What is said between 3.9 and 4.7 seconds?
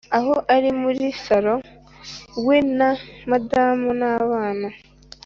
nabana.